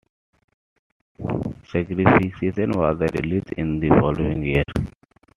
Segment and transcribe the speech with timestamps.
[1.71, 4.63] "Sacrificium" was released in the following year.